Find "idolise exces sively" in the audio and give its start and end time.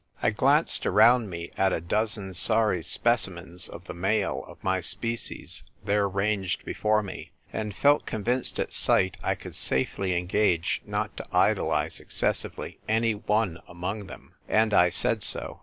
11.31-12.79